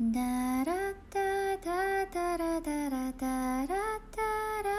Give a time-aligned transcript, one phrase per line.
[0.00, 0.72] 哒哒
[1.12, 1.20] 哒
[1.62, 1.70] 哒
[2.10, 4.22] 哒哒哒哒哒哒
[4.64, 4.70] 哒，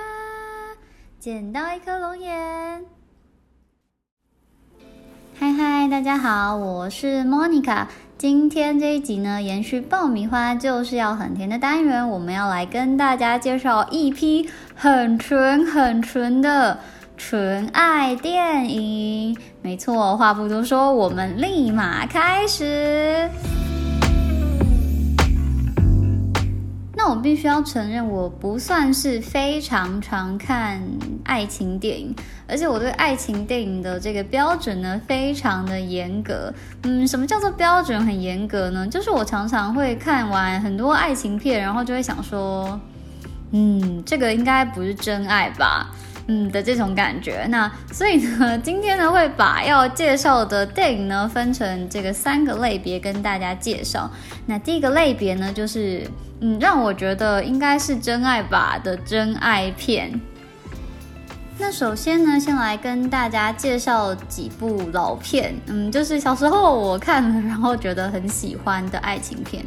[1.19, 2.83] 捡到一颗龙眼。
[5.37, 7.85] 嗨嗨，大家好，我是 Monica。
[8.17, 16.79] 今天这一集呢，延续爆米花就是要很甜的单元，我们要来跟大家介绍一批很纯很纯的
[17.15, 19.37] 纯爱电影。
[19.61, 23.29] 没错，话不多说，我们立马开始。
[27.11, 30.81] 我必须要承认，我不算是非常常看
[31.25, 32.15] 爱情电影，
[32.47, 36.53] 而且我对爱情电影的这个标准呢，非常的严格。
[36.83, 38.87] 嗯，什么叫做标准很严格呢？
[38.87, 42.79] 就是我常常会看完很多爱情片，然后就会想说，
[43.51, 45.91] 嗯，这个应该不是真爱吧。
[46.27, 54.09] 嗯的这种感觉，那所以呢，今天呢会把要介绍的电影呢分成这个三个类别跟大家介绍。
[54.45, 56.07] 那第一个类别呢就是，
[56.39, 60.19] 嗯，让我觉得应该是真爱吧的真爱片。
[61.57, 69.63] 那首先呢，先来跟大家介绍几部老片，嗯，就是小时候我看了然后觉得很喜欢的爱情片。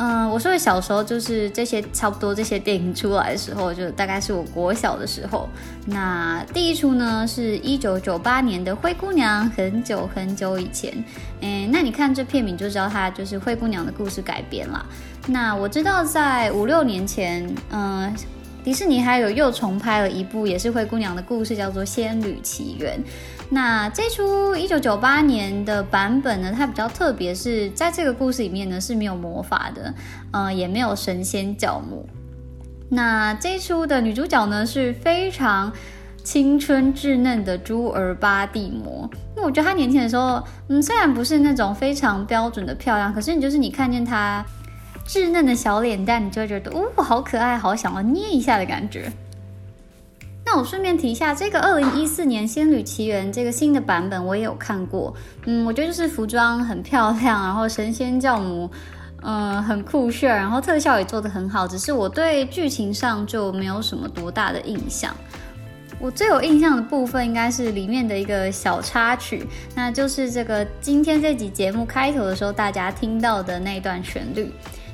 [0.00, 5.48] 嗯，我说的小时候就是这些差不多这些电影出来的时候，就大概是我国小的时候。
[5.86, 10.92] 那第一出呢是一九九八年的《灰姑娘》，很久很久以前。
[11.40, 14.86] 诶，那你看这片名就知道它就是灰姑娘的故事改编啦。
[15.26, 18.14] 那我知道在五六年前，嗯，
[18.62, 22.96] 迪士尼还有又重拍了一部也是灰姑娘的故事，叫做《仙女奇缘》。
[23.50, 29.94] 那这出一九九八年的版本呢，它比较特别，是在这个故事里面呢是没有魔法的，
[30.32, 32.06] 呃，也没有神仙教母。
[32.90, 35.72] 那这出的女主角呢是非常
[36.22, 39.08] 青春稚嫩的朱尔巴蒂摩。
[39.34, 44.44] 那我觉得她年轻的时候，嗯，虽然不是那种非常标准的漂亮，可是你就是你看见她
[45.06, 49.10] 稚嫩的小脸蛋，你就会觉得，哦，好可爱，好想要捏一下的感觉。
[50.50, 55.14] 那我顺便提一下，这个二零一四年《仙女奇缘》这个新的版本我也有看过。
[55.44, 58.70] 嗯，我觉得就是服装很漂亮，然后神仙教母，
[59.20, 61.68] 嗯，很酷炫，然后特效也做得很好。
[61.68, 65.14] 只是我对剧情上就没有什么多大的印象。
[66.00, 74.50] 我最有印象的部分应该是里面的一个小插曲，那就是这个今天这集节目开头的时候大家听到的那段旋律。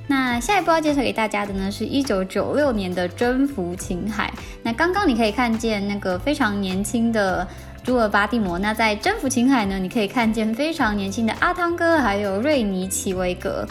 [0.06, 4.30] 那下一步要介绍给大家的呢，是一九九六年的《征服情海》。
[4.62, 7.48] 那刚刚你可以看见那个非常年轻的
[7.82, 13.66] 朱尔巴蒂摩，那在《征服情海》呢，你可以看见非常年轻的阿汤哥，还有瑞尼奇维格。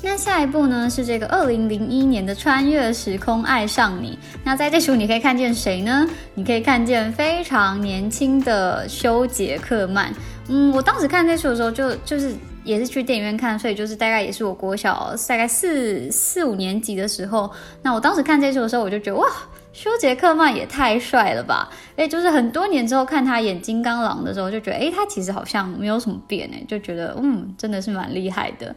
[0.00, 4.18] 那下一步呢，是这个二零零一年的《穿越时空爱上你》。
[4.42, 6.08] 那在这时候你可以看见谁呢？
[6.34, 10.10] 你可以看见非常年轻的休杰克曼。
[10.48, 12.34] 嗯，我当时看这书的时候，就就是。
[12.64, 17.50] 也是去电影院看，所以就是大概也是我国小大概四四五年级的时候。
[17.82, 19.26] 那我当时看这出的时候，我就觉得哇，
[19.72, 21.68] 休杰克曼也太帅了吧！
[21.96, 28.74] 哎，就是很多年之后看他演金刚狼的时候，就觉得哎，他其实好像没有什么变哎，就觉得嗯，真的是蛮厉害的。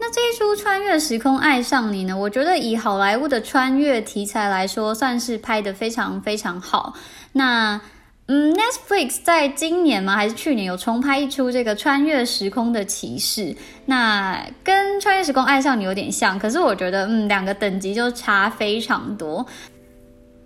[0.00, 2.14] 那这一出《穿越时空爱上你》呢？
[2.14, 6.92] 我觉得以好莱坞的穿越题材来说，算是拍的非常非常好。
[7.32, 7.80] 那
[8.26, 10.16] 嗯，Netflix 在今年吗？
[10.16, 13.54] 还是去年有重拍一出这个穿越时空的骑士？
[13.84, 19.44] 那跟穿越时空爱上你有点像，可是我觉得，嗯，两个等级就差非常多。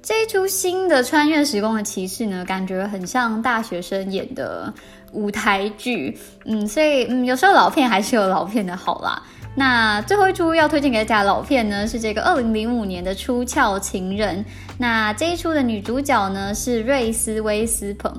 [0.02, 4.72] 这一出新的穿越时空的骑士呢，感觉很像大学生演的
[5.12, 9.22] 舞台剧，嗯，所以，嗯，有时候老片还是有老片的好啦。
[9.58, 14.38] 那最后一出要推荐给大家的老片呢，是这个二零零五年的《出窍情人》。
[14.78, 18.14] 那这一出的女主角呢是瑞斯威斯彭。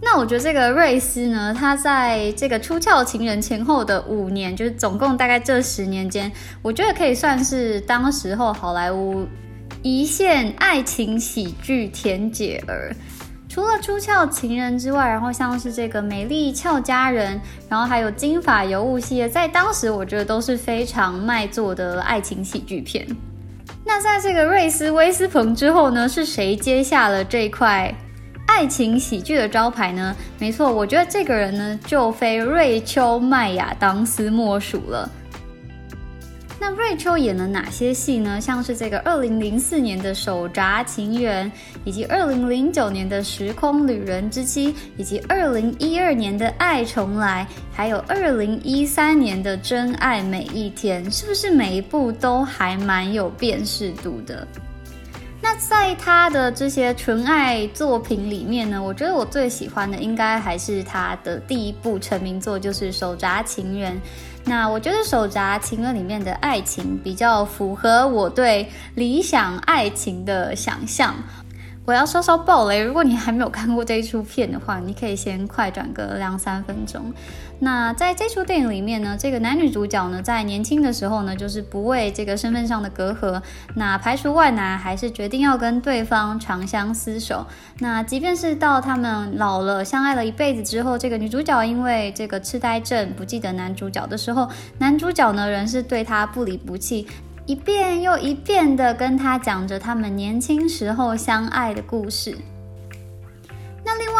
[0.00, 6.30] 那我觉得这个瑞斯呢，她在这个《出窍情人》前后的五年，就是总共大概这十年间，
[6.62, 9.26] 我觉得可以算是当时候好莱坞
[9.82, 12.94] 一线爱情喜剧甜姐儿。
[13.52, 23.06] 除了出鞘情人之外，然后像是这个美丽俏佳人，然后还有金发尤物系列，在当时我觉得都是非常卖座的爱情喜剧片。
[23.84, 27.94] 那在这个瑞斯威斯彭之后呢，是谁接下了这块
[28.46, 30.16] 爱情喜剧的招牌呢？
[30.38, 35.06] 没错，我觉得这个人呢，就非瑞秋麦亚当斯莫属了。
[36.62, 38.40] 那瑞秋演了哪些戏呢？
[38.40, 41.50] 像是这个二零零四年的《手札情缘》，
[41.84, 47.44] 以及二零零九年的《时空旅人之妻》，以及二零一二年的《爱重来》，
[47.76, 54.46] 还有二零一三年的《真爱每一天》，是不是每一部都还蛮有辨识度的？
[55.44, 63.92] 那在他的这些纯爱作品里面呢，我觉得我最喜欢的应该还是他的第一部成名作，就是《手札情缘》。
[64.44, 71.14] 那我觉得《手札情歌》里面的爱情比较符合我对理想爱情的想象。
[71.84, 77.12] 我要稍稍爆雷，如果你还没有看过这一出片的话，你可以先快转个两三分钟。
[77.64, 83.40] 那在这出电影里面呢，这个男女主角呢，在年轻的时候呢，就是不为这个身份上的隔阂，
[83.76, 87.46] 那排除万难，还是决定要跟对方长相厮守。
[87.78, 94.48] 那即便是到他们老了，相爱了一辈子之后，这个女主角因为这个痴呆症不记得男主角的时候，
[94.78, 97.06] 男主角呢仍是对她不离不弃。
[97.46, 102.36] 一遍又一遍的跟他讲着他们年轻时候相爱的故事。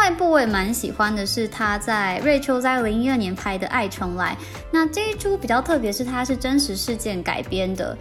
[0.03, 4.37] 外一部我也蛮喜欢的是他在瑞秋在二零一二年拍的《爱重来》。
[4.69, 7.97] 那这一出比较特别，是它是真实事件改编的。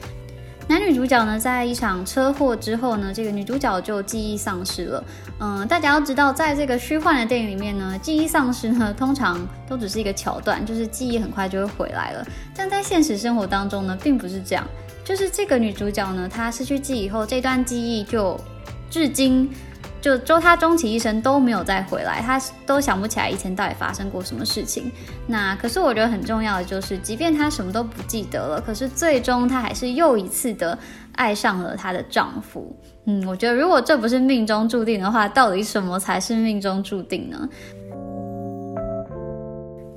[0.67, 5.05] 男女主角呢，在一场车祸之后呢，这个女主角就记忆丧失了。
[5.39, 9.39] 嗯，大家要知道，在这个虚幻的电影里面呢，记忆丧失呢，通常
[9.69, 12.27] 都只是一个桥段，就是记忆很快就会回来了。
[12.57, 14.67] 但在现实生活当中呢，并不是这样。
[15.05, 18.37] 就是这个女主角呢，她失去记忆以后，这段记忆就
[18.91, 19.49] 至今
[20.03, 24.93] 就就她终其一生都没有再回来，她都想不起来以前到底发生过什么事情。
[25.27, 30.77] 那可是我觉得很重要的就是，即便她什么都不记得了，可是最终她还是又一次的
[31.15, 32.77] 爱上了她的丈夫。
[33.07, 37.49] 嗯，我觉得如果这不是命中注定的话，到底什么才是命中注定呢？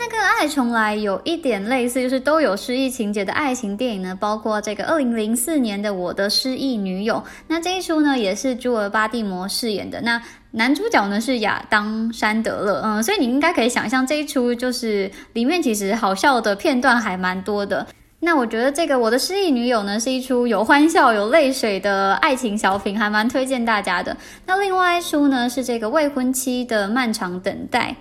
[0.09, 7.15] 跟《爱重来》有一点类似，就是都有失忆情节的爱情电影呢，包括这个二零零四年的《我的失忆女友》。
[7.47, 10.01] 那这一出呢，也是朱尔巴蒂摩饰演的。
[10.01, 10.21] 那
[10.51, 17.85] 男主角呢是亚当山德勒，嗯，所以你应该可以想象这一出就是里面其实好笑的片段还蛮多的。
[18.19, 24.15] 那我觉得这个《我的失忆女友》呢是一出有欢笑有泪水的爱情小品，还蛮推荐大家的。
[24.45, 27.95] 那另外一出呢是这个未婚妻的漫长等待。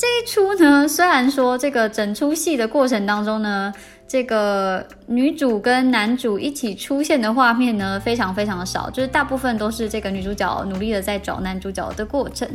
[0.00, 3.70] 这一出呢，虽然说这个整出戏的过程当中呢，
[4.08, 12.48] 这个女主跟男主一起出现的画面呢，非常非常的少，就是大部分都是这个女主角努力的在找男主角的过程。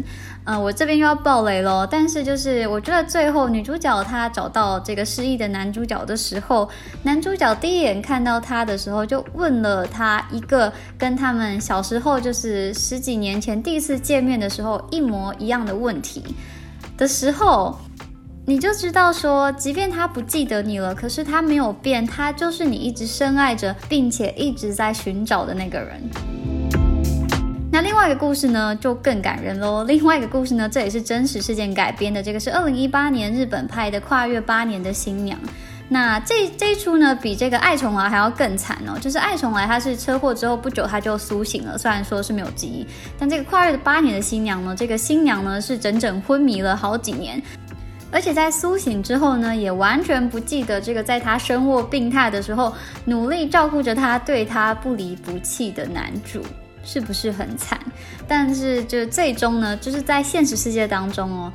[0.46, 6.68] 嗯，我这边又要爆雷喽，但是就是我觉得最后女主角她找到这个失忆的男主角的时候，
[7.04, 16.24] 男主角第一眼看到他的时候，就问了他一个跟他们小时候就是十几年前第一次见面的时候一模一样的问题。
[16.98, 17.78] 的时候，
[18.46, 26.02] 你就知道说，即便他不记得你了，可是他没有变，他就是你一直深爱着，并且一直在寻找的那个人。
[27.72, 29.84] 那另外一个故事呢，就更感人喽。
[29.84, 35.38] 另外一个故事呢，这也是真实事件改编的，这个是二零一八年日本拍的《跨越八年的新娘》。
[35.88, 38.98] 那这这一出呢，比这个爱重来还要更惨哦。
[39.00, 42.88] 就是爱重来，他是车祸之后不久他就苏醒了，虽然说是没有记忆，
[43.20, 47.40] 但这个跨越了八年的新娘呢，这个新娘呢是整整昏迷了好几年，
[48.12, 52.74] 而且在苏醒之后呢，也完全不记得这个在他身卧病榻的时候，
[53.06, 56.42] 努力照顾着他、对他不离不弃的男主，
[56.84, 57.80] 是不是很惨？
[58.28, 61.54] 但是就最终呢，就是在现实世界当中哦。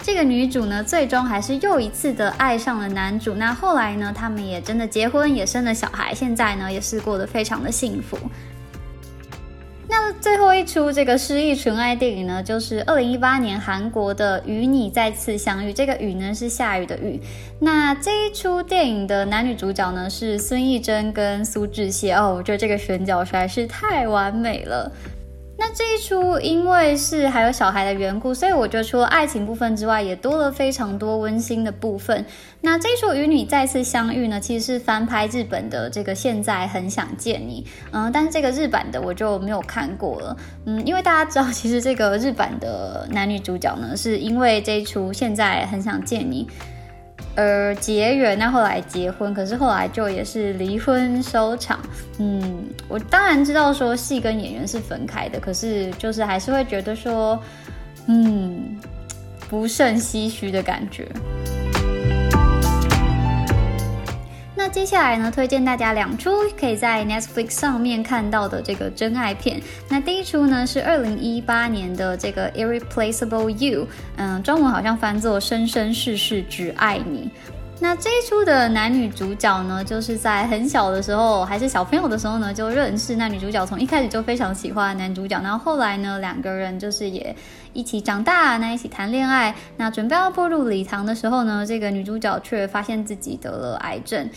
[0.00, 3.34] 这个女主呢，最终还是又一次的爱上了男主。
[3.34, 8.16] 那后来呢，他们也真的结婚，也生了小孩，现在呢，也是过得非常的幸福。
[9.90, 15.70] 那最后一出这个失忆纯爱电影呢，就是二零一八年韩国的《与你再次相遇》。
[15.72, 17.20] 这个“雨”呢是下雨的“雨”。
[17.58, 22.14] 那这一出电影的男女主角呢是孙艺珍跟苏志燮。
[22.14, 24.92] 哦，我觉得这个选角实在是太完美了。
[25.60, 32.24] 那这一出，因为是还有小孩的缘故，所以我觉得除了爱情部分之外，也多了非常多温馨的部分。
[32.60, 46.48] 那这一出与你再次相遇呢，其实是翻拍日本的这个现在很想见你，嗯，但是这个日版的我就没有看过了，嗯，因为大家知道，其实这个日版的男女主角呢，是因为这一出现在很想见你。
[47.38, 51.78] 呃结缘，那后来结婚，可是后来就也是离婚收场。
[52.18, 57.40] 嗯，我当然知道说戏跟演员是分开的，可是就是还是会觉得说，
[58.08, 58.76] 嗯，
[59.48, 61.06] 不胜唏嘘的感觉。
[64.68, 69.60] 接下来呢，推荐大家两出可以在 Netflix 上面看到的这个真爱片。
[69.88, 77.30] 那第一出呢是二零一八年的这个 Irreplaceable You，嗯，中文好像翻作生生世世只爱你。
[77.80, 83.14] 那这一出的男女主角呢，就是在很小的时候，还是小朋友的时候呢，就认识。
[83.14, 87.34] 那女主角从一开始就非常喜欢男主角，然后后来呢，两个人就是也
[87.72, 89.54] 一起长大，那一起谈恋爱。
[89.76, 94.28] 那准备要步入礼堂的时候呢，这个女主角却发现自己得了癌症。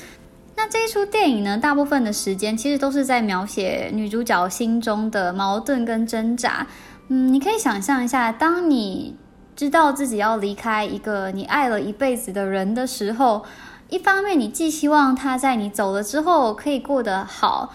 [0.63, 6.67] 那这一出电影呢，大部分的时间其实都是在描写女主角心中的矛盾跟挣扎。
[7.07, 9.15] 嗯，你可以想象一下，当你
[9.55, 13.43] 知道自己要离开一个你爱了一辈子的人的时候。
[13.89, 17.73] 一方面你既希望他在你走了之后可以过得好，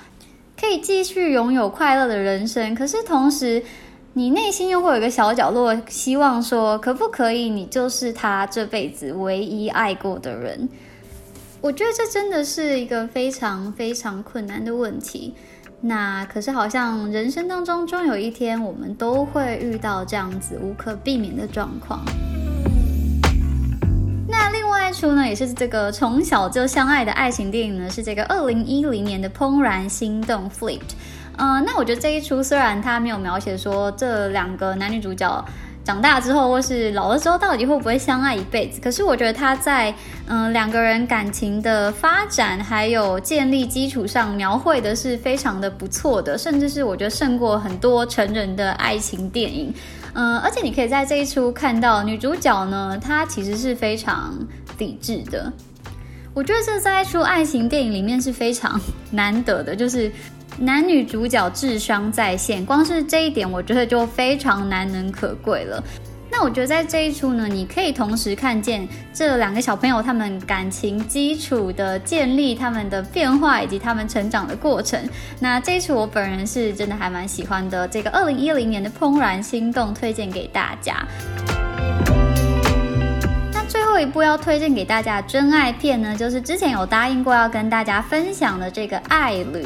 [0.58, 3.62] 可以继续拥有快乐的人生，可是同时
[4.12, 10.68] 你内心又会有一个小角落，希望说可不可以你就是他这辈子唯一爱过的人。
[11.66, 15.34] 我觉得这真的是一个非常非常困难的问题。
[15.80, 22.04] 那可是好像人生当中终有一天，我们都会遇到这样子无可避免的状况。
[24.28, 30.94] 那另外一出呢，也是这个从小就相爱的爱情电影呢，是这个二零一零年的《怦然心动》（Flipped）。
[31.36, 35.44] 嗯，那我觉得这一出虽然它没有描写说这两个男女主角。
[35.86, 38.80] 长大之后，或是老了之后，到底会不会相爱一辈子？
[38.80, 39.94] 可是我觉得他在
[40.26, 49.72] 嗯两个人感情的发展还有建立基础上，描绘的是非常的不错的，甚至是我觉得胜过很多成人的爱情电影。
[50.14, 54.36] 嗯，而且你可以在这一出看到女主角呢，她其实是非常
[54.78, 55.52] 理智的。
[56.34, 58.80] 我觉得这在一出爱情电影里面是非常
[59.12, 60.10] 难得的，就是。
[60.58, 65.82] 男女主角智商在线，光是这一点，我觉得就非常难能可贵了。
[66.28, 75.00] 那我觉得在这一出呢，你可以同时看见这两个小朋友他们感情基础的建立、他们的变化以及他们成长的过程。
[75.40, 77.86] 那这一出我本人是真的还蛮喜欢的。
[77.88, 80.96] 这个二零一零年的《怦然心动》推荐给大家。
[83.52, 89.64] 那最后一部要推荐给大家的真爱片呢，就是之前有答应过要跟大家分享的这个《爱侣》。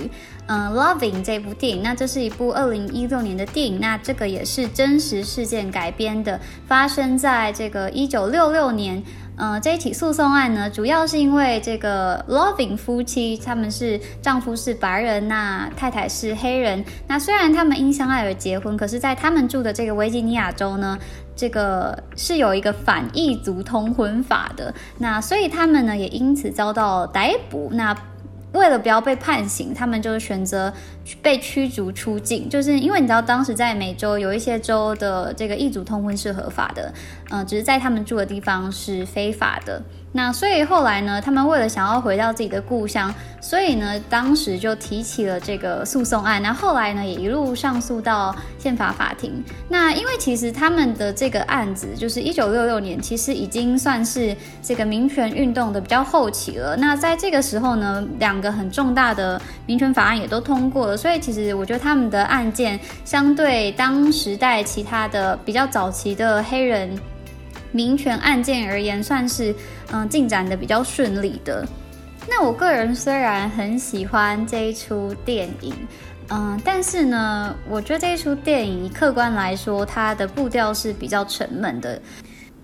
[0.53, 9.01] 嗯，Loving 这部电影，那这是一部二零一六年的电影，那这个也是真实事件改编的，发生在这个一九六六年。
[9.37, 16.85] 嗯，这一起诉讼案呢，主要是因为这个 Loving 夫妻，他们是丈夫是白人，那太太是黑人。
[17.07, 20.99] 那虽然他们因相爱而结婚，可是，在他们住的这个维吉尼亚州呢，
[21.35, 24.75] 这个是有一个反异族通婚法的。
[24.99, 27.71] 那所以他们呢，也因此遭到逮捕。
[27.73, 27.97] 那
[28.53, 30.73] 为了不要被判刑，他们就选择
[31.23, 36.93] 被驱逐出境，就是因为你知道，当时在美洲有一些州的这个异族通婚是合法的，
[37.31, 39.83] 嗯，只是在他们住的地方是非法的。
[40.13, 46.43] 那所以后来呢，他们为了想要回到自己的故乡，所以呢，当时就提起了这个诉讼案。
[46.43, 49.41] 那后来呢，也一路上诉到宪法法庭。
[49.69, 56.77] 那因为其实他们的这个案子，就是一九六六年，其实已经算是这个民权运动的比较后期了。
[56.77, 66.99] 那在这个时候呢，两个很重大的民权法案也都通过了，所以其实我觉得他们的案件相对当时代其他的比较早期的黑人。
[67.73, 69.55] 民权案件而言，算是
[69.93, 71.67] 嗯进展的比较顺利的。
[72.29, 75.75] 那我个人虽然很喜欢这一出电影，
[76.29, 82.01] 嗯，但是呢，我觉得这一出电影客观来说，它的步调是比较沉闷的。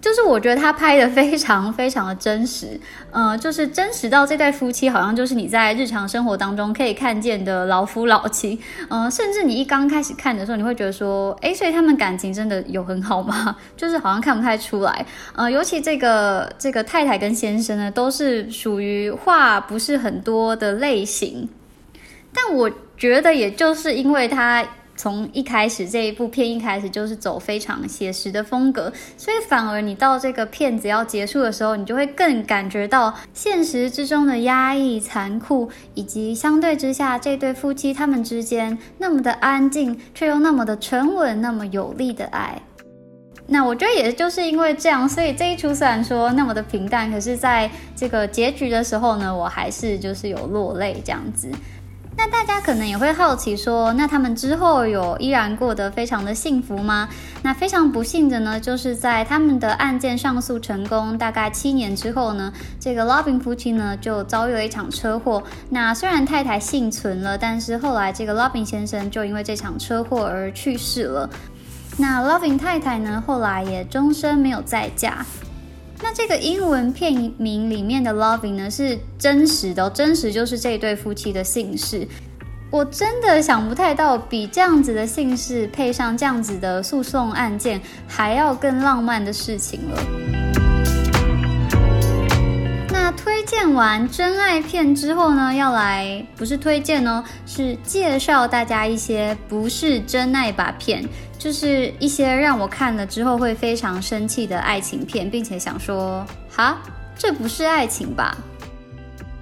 [0.07, 2.79] 就是我觉得他拍的非常非常的真实，
[3.11, 8.57] 呃，就是真实到这对夫妻好像就是你在日常生活当中可以看见的老夫老妻，
[8.89, 13.57] 呃，甚至你一刚开始看的时候，你会觉得说，哎，所以他们感情真的有很好吗？
[13.77, 21.49] 就是好像看不太出来，呃，尤其这个这个太太跟先生呢，都是属于话不是很多的类型，
[22.33, 24.65] 但我觉得也就是因为他。
[24.97, 42.61] 从一开始这一部片一开始就是走非常写实的风格，所以反而你到这个片子要结束的时候，你就会更感觉到现实之中的压抑、残酷，以及相对之下这对夫妻他们之间那么的安静，却又那么的沉稳、那么有力的爱。
[43.49, 51.49] 那我觉得也就是因为这样，所以这一出虽然说那么的平淡，可是在这个结局的时候呢，我还是就是有落泪这样子。
[52.19, 57.09] 那大家可能也会好奇说，那他们之后有依然过得非常的幸福吗？
[57.43, 65.43] 那非常不幸的呢，就是在他们的案件上诉成功大概七年之后呢，这个 Loving 夫妻呢就遭遇了一场车祸。
[65.69, 71.29] 那虽然太太幸存了，但是后来这个 Loving 先生就因为这场车祸而去世了。
[71.99, 75.25] 那 Loving 太太呢，后来也终身没有再嫁。
[76.03, 82.07] 那这个英文片名里面的 loving 呢是真实的，真实就是这对夫妻的姓氏。
[82.71, 90.56] 我真的想不太到比这样子的姓氏配上这样子的诉讼案件还要更浪漫的事情了。
[93.17, 101.05] 推荐完真爱片之后呢，要来不是推荐哦，是介绍大家一些不是真爱吧片。
[101.39, 106.79] 就是一些让我看了之后会非常生气的爱情片，并且想说，哈，
[107.17, 108.37] 这不是爱情吧？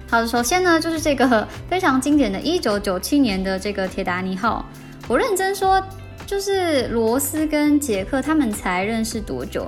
[0.09, 4.65] 好，首先呢，就是这个非常经典的1997年的这个《铁达尼号》。
[5.07, 5.81] 我认真说，
[6.27, 9.65] 就是罗斯跟杰克他们才认识多久？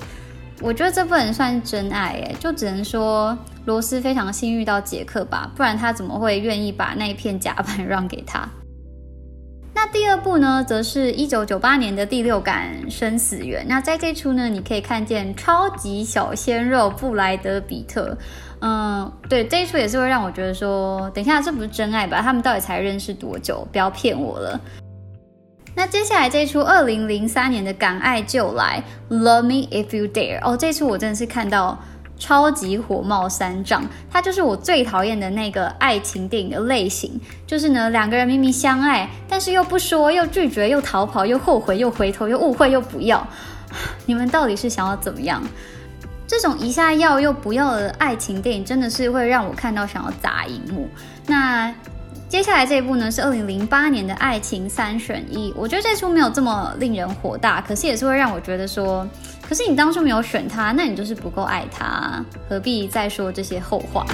[0.61, 3.35] 我觉得这不能算真爱，哎，就只能说
[3.67, 8.47] 罗斯非常幸运到杰克吧，不然他怎么会愿意把那一片甲板 让给他？
[9.75, 13.65] 那第二部呢，则是一九九八年的第六感生死缘。
[13.67, 18.17] 那在这出呢，你可以看见超级小鲜肉布莱德比特。
[18.61, 22.21] 嗯，对，这一出也是会让我觉得说，等一下这不是真爱吧？
[22.21, 23.67] 他们到底才认识多久？
[23.69, 24.59] 不要骗我了。
[25.75, 28.81] 那接下来这一出二零零三年的《敢爱就来》
[29.13, 30.39] ，Love Me If You Dare。
[30.41, 31.77] 哦，这一出我真的是看到。
[32.19, 37.19] 超级火冒三丈，它就是我最讨厌的那个爱情电影的类型。
[37.45, 43.25] 就是呢，两个人明明相爱，但是又不说，又拒绝，又逃跑，又后悔，又回头，又误会，又不要。
[44.05, 45.43] 你们到底是想要怎么样？
[46.25, 50.89] 这种一下要又不要的爱情电影，真的是会让我看到想要砸荧幕。
[51.25, 51.73] 那
[52.27, 55.51] 接下来这一部呢，是二零零八年的《爱情三选一》。
[55.55, 59.07] 我觉得这出没有这么令人火大，可是也是会让我觉得说。
[59.47, 64.05] 可是你当初没有选他，那你就是不够爱他，何必再说这些后话？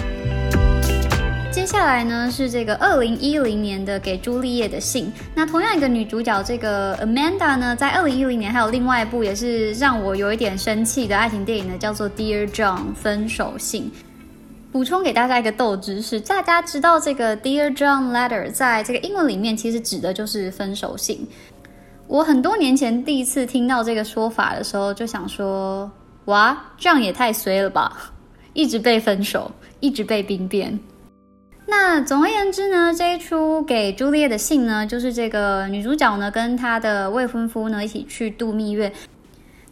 [1.51, 13.91] 接下来呢是这个二零一零年的《给朱丽叶的信》，那同样一个女主角这个 Amanda 呢，在二零一零年还有另外一部也是让我有一点生气的爱情电影呢，叫做《Dear John》分手信。
[14.71, 21.27] 补充给大家一个豆知识，大家知道这个 Dear John Letter 在这个英文里面其实指的就是分手信。
[22.07, 25.89] 我很多年前第一次听到这个说法的时候，就想说：
[26.25, 28.11] 哇，这样也太衰了吧！
[28.53, 30.79] 一直被分手，一直被兵变。
[31.65, 38.91] 那总而言之呢，这一出给朱丽叶的信呢，就是这个女主角呢跟她的未婚夫呢一起去度蜜月。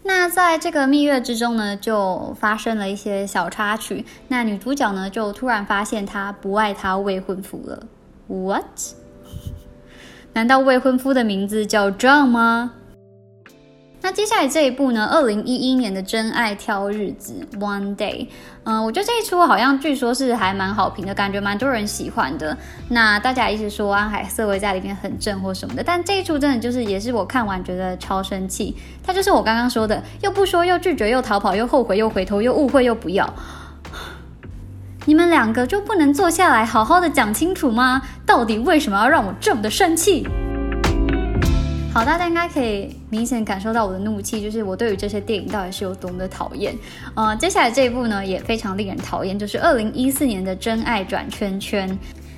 [0.02, 4.04] 那在这个蜜月之中呢，就发生了一些小插曲。
[4.26, 7.86] 那女主角呢就突然发现她不爱她未婚夫了。
[8.26, 8.64] What？
[10.34, 12.72] 难道未婚夫的名字叫 John 吗？
[14.04, 15.06] 那接下来这一部呢？
[15.12, 18.26] 二零一一年的《真爱挑日子》One Day，
[18.64, 22.56] 嗯，我觉得这一出好像据说是还蛮好评的，感觉蛮多人喜欢的。
[22.88, 28.74] 那大家一直说安海瑟薇在里面很正或什么的，但这一出真的就是也是我看完觉得超生气。
[29.04, 33.32] 他就是我刚刚说的，又不说，又拒绝，又逃跑，又后悔，又回头，又误会，又不要。
[35.04, 38.00] 你们两个就不能坐下来好好的讲清楚吗？
[38.24, 40.24] 到底为什么要让我这么的生气？
[41.92, 46.72] 好，大家应该可以明显感受到我的怒气，就是我对于这些电影到底是有多么的讨厌。
[47.14, 51.88] 呃，接下来这一部呢也非常令人讨厌，就是二零一四年的《真爱转圈圈》。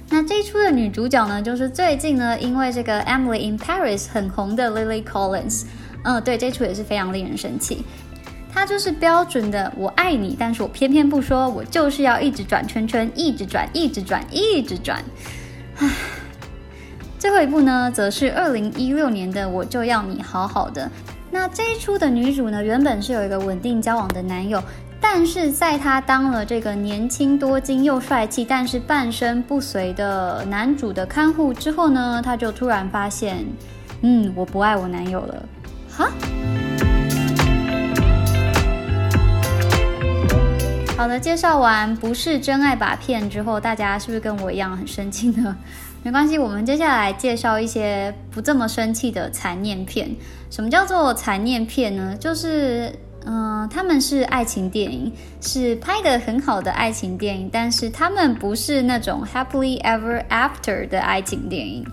[0.09, 5.65] 那这一出的女主角呢，就是最近呢因为这个《Emily in Paris》很红的 Lily Collins。
[6.03, 7.85] 嗯，对，这出也是非常令人生气。
[8.55, 15.03] 他就是标准的我爱你，但是我偏偏不说，我就是要一直转圈圈，一直转，一直转，一直转。
[15.79, 15.91] 唉，
[17.19, 20.89] 最后一部呢，则是二零一六年的我就要你好好的。
[21.33, 24.63] 那这一出的女主呢，原本是有一个稳定交往的男友，
[25.01, 33.45] 但是在她当了这个年轻多金又帅气，但是半身不遂的男主的看护之后呢，她就突然发现，
[34.03, 35.49] 嗯，我不爱我男友了。
[35.91, 36.09] 哈？
[41.05, 45.55] 好的，介绍完不是真爱把片之后，大家是不是跟我一样很生气呢？
[46.03, 50.17] 没关系，我们接下来介绍一些不这么生气的残念片。
[50.51, 52.17] 什么叫做残念片呢？
[52.19, 52.91] 就是，
[53.27, 55.13] 嗯，他们是爱情电影，
[55.43, 61.87] 是拍的很好的爱情电影，但是他们不是那种 happily ever after 的爱情电影。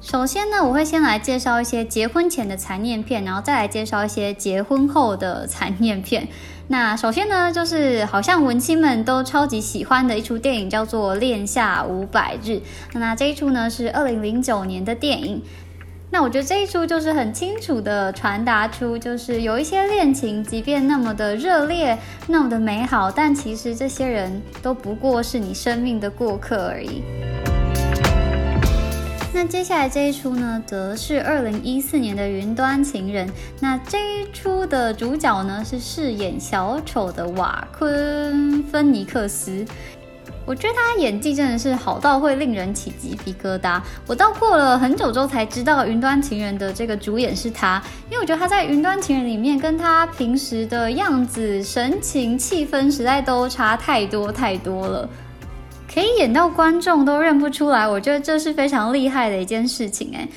[0.00, 6.26] 首先呢，我会先来介绍一些结婚前的残念片，然后再来介绍一些结婚后的残念片。
[6.72, 12.50] 那首先呢，就是好像文青们都超级喜欢的一出电影，叫做《恋夏五百日》。
[12.92, 15.42] 那这一出呢是二零零九年的电影。
[16.12, 27.02] 那我觉得这一出就是很清楚的传达出，就是有一些恋情，即便那么的热烈，那么的美好，但其实这些人都不过是你生命的过客而已。
[29.32, 33.28] 那接下来这一出呢，则是二零一四年的《云端情人》。
[33.60, 39.64] 那这一出的主角呢，是饰演小丑的瓦昆·芬尼克斯。
[40.44, 43.80] 我觉得他演技真的是好到会令人起鸡皮疙瘩。
[44.06, 55.08] 我到过了很久之后才知道，《云端情人》的这个主演是他，因为我觉得他在《云端情人》里面跟他平时的样子、神情、气氛实在都差太多太多了。
[55.92, 60.28] 可以演到观众都认不出来，我觉得这是非常厉害的一件事情哎。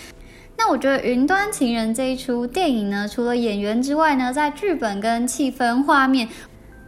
[0.57, 6.27] 那我觉得《云端情人》这一出电影呢，除了演员之外呢，在剧本跟气氛、画面，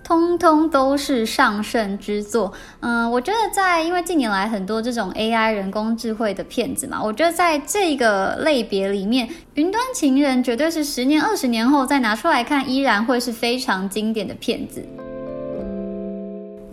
[0.03, 2.51] 通通都是上乘之作。
[2.79, 14.83] 嗯，我觉得在因为近年来很多这种 AI 人工智慧的片子嘛，我觉得在这个类别里面，《云端情人》绝对是十年、二十年后再拿出来看，依然会是非常经典的片子。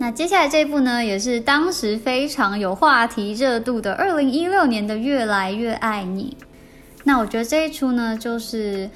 [0.03, 6.35] 那接下来这部呢，也是当时非常有话题热度的二零一六年的《越来越爱你》。
[7.05, 8.89] 那我觉得这一出呢，就是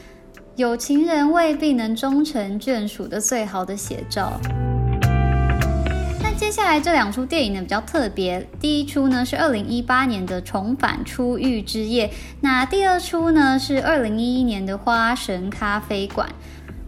[0.58, 4.34] 有情人未必能终成眷属的最好的写照。
[6.22, 12.08] 那接下来这两出电影呢比较特别，第一出呢是二零一八年的《重返初遇之夜》，
[12.42, 16.28] 那第二出呢是二零一一年的《花神咖啡馆》。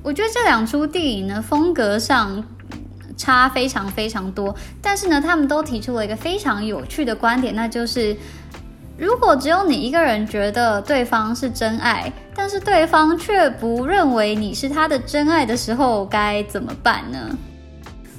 [0.03, 2.43] 我觉得这两出电影呢风格上
[3.19, 8.17] 差非常非常多，但是呢他们都提出了一个非常有趣的观点，那就是。
[9.01, 17.17] 如果只有你一个人觉得对方是真爱，但是对方却不认为你是他的真爱的时候，该怎么办呢？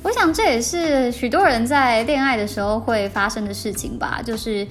[0.03, 4.23] 我想这也是许多人在恋爱的时候会发生的事情吧。
[4.25, 4.67] 就是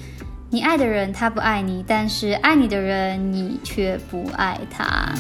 [0.50, 5.14] 你爱的人他不爱你，但是爱你的人你却不爱他。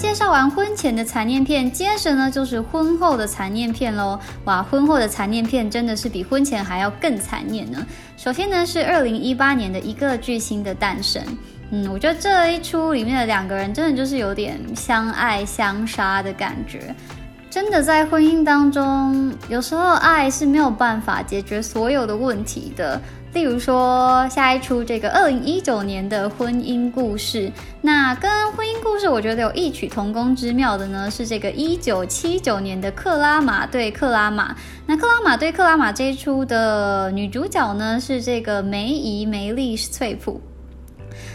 [0.00, 4.18] 介绍完婚前的残念片，接着呢就是婚后的残念片喽。
[4.46, 7.86] 哇，婚后的残念片真的是比婚前还要更残念呢。
[8.16, 11.22] 首先呢是二零一八年的一个巨星的诞生。
[11.70, 16.94] 嗯，我觉得这一出里面的两个人真的就是有点相爱相杀的感觉。
[17.50, 22.98] 真的在婚姻当中，有时候爱是没有办法解决所有的问题的。
[23.32, 34.56] 例如说，下一出这个二零一九年的婚姻故事，那跟婚姻故事我觉得有异曲同工之妙的呢，是这个一九七九年的克拉玛对克拉玛。
[34.84, 40.40] 那克拉玛对克拉玛这一出的女主角呢，是这个梅姨梅丽史翠普。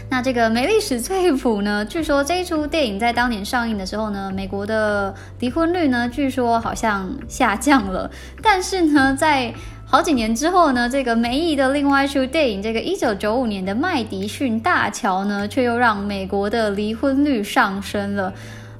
[0.08, 8.10] 那这个梅丽史翠普呢，据说这一出电影在当年上映的时候呢，美国的离婚率呢，据说好像下降了，
[8.42, 9.52] 但是呢，在
[9.96, 18.30] 好几年之后呢，这个梅姨的另外一出电影，这个一九九五年的《麦迪逊大桥》呢，却又让美国的离婚率上升了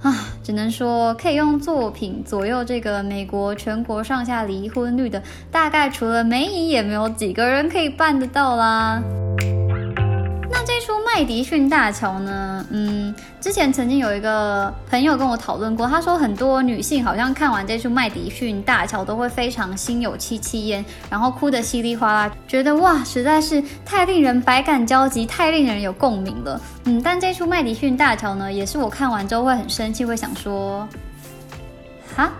[0.02, 0.14] 啊！
[0.44, 9.02] 只能说可以用作品左右这个美国全国上下离婚率的，大概除了梅姨，也没有几个人可以办得到啦。
[10.64, 26.60] 这出麦迪逊大桥呢，嗯，之前曾经有一个朋友跟我讨论过，他说很多女性好像看完这出麦迪逊大桥都会非常心有戚戚焉，然后哭得稀里哗啦，觉得哇，实在是太令人百感交集，太令人有共鸣了。
[26.84, 30.88] 嗯，但这出麦迪逊大桥呢，也是我看完之后会很生气，会想说，
[32.14, 32.32] 哈，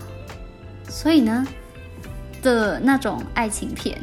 [0.87, 1.45] 所以呢
[2.41, 3.97] 的那种爱情片。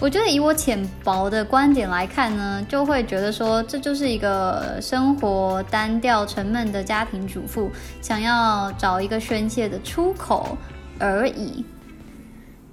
[0.00, 7.68] 我觉得以我浅薄的观点来看呢，就会觉得说这就是一个生活单调沉闷的家庭主妇
[8.00, 10.56] 想要找一个宣泄的出口
[11.00, 11.64] 而已。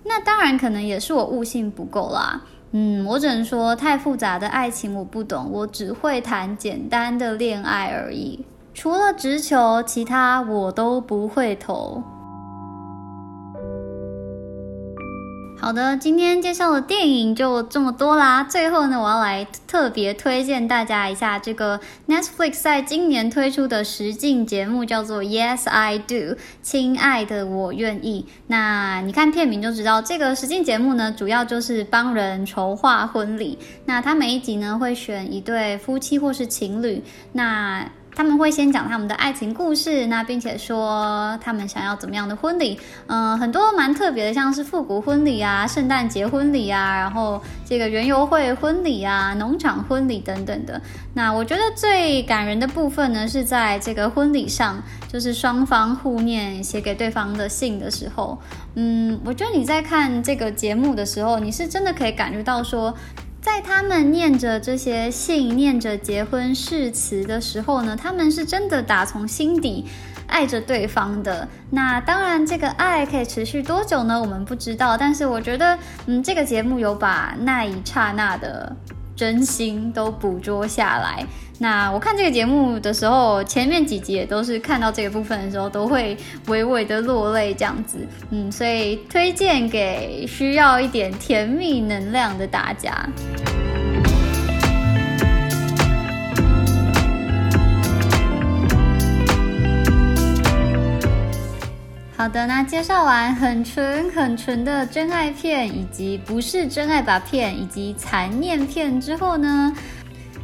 [0.03, 2.39] 那当然可能也是我悟性不够啦。
[2.73, 8.45] 嗯，我只能说太复杂的爱情我不懂，我只会谈简单的恋爱而已。
[8.73, 12.03] 除了直球，其他我都不会投。
[15.57, 18.43] 好的，今天介绍的电影就这么多啦。
[18.43, 28.27] 最后呢，我要来特别推荐大家一下这个 Netflix 在今年推出的实境节目，叫做 Yes I Do，亲爱的我愿意。
[28.47, 33.57] 那你看片名就知道，这个实境节目呢，主要就是帮人筹划婚礼。
[33.85, 37.89] 那它每一集呢，会选一对夫妻或是情侣，那。
[38.15, 50.81] 他们会先讲他们的爱情故事，那并且说他们想要怎么样的婚礼，嗯，很多蛮特别的，像是复古婚礼啊、圣诞节婚礼啊，然后这个园游会婚礼啊、农场婚礼等等的。
[51.13, 58.39] 那我觉得最感人的部分呢，是在这个婚礼上，就是双方互念写给对方的信的时候，
[58.75, 62.95] 嗯，我觉得你在看这个节目的时候，你是真的可以感觉到说。
[63.45, 69.85] 在他们念着这些信、念着结婚誓词的时候呢，他们是真的打从心底
[70.25, 71.47] 爱着对方的。
[71.69, 74.19] 那当然，这个爱可以持续多久呢？
[74.19, 74.97] 我们不知道。
[74.97, 75.77] 但是我觉得，
[76.07, 78.75] 嗯，这个节目有把那一刹那的
[79.15, 81.25] 真心都捕捉下来。
[81.57, 87.97] 那我看这个节目的时候，前面几集也都是看到这个部分的时候，都会微微的落泪这样子。
[88.31, 93.07] 嗯，所以推荐给需要一点甜蜜能量的大家。
[102.17, 109.73] 好的，那介绍完很纯很纯的真爱片，以及不是真爱吧片，以及残念片之后呢？